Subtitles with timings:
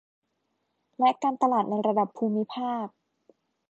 [0.99, 2.87] และการตลาดในระดับภูมิภาค